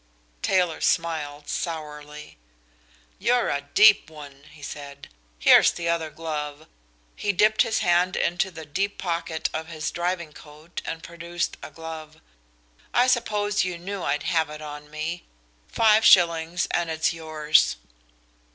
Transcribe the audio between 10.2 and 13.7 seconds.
coat and produced a glove. "I suppose